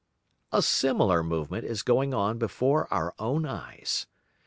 A 0.51 0.63
similar 0.63 1.21
movement 1.21 1.63
is 1.63 1.83
going 1.83 2.11
on 2.11 2.39
before 2.39 2.91
our 2.91 3.13
own 3.19 3.45
eyes. 3.45 4.07